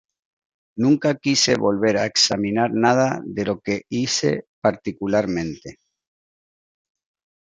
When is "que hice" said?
3.61-4.47